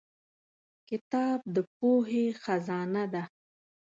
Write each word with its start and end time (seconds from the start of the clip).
کتاب 0.87 1.39
د 1.53 1.55
پوهې 1.75 2.25
خزانه 2.43 3.03
ده. 3.13 3.23